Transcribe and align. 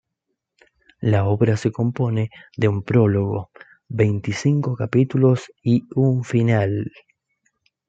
La 1.01 1.27
obra 1.27 1.57
se 1.57 1.71
compone 1.71 2.31
de 2.57 2.67
un 2.67 2.81
prólogo, 2.81 3.51
veinticinco 3.87 4.73
capítulos 4.75 5.51
y 5.61 5.83
un 5.93 6.23
final. 6.23 6.89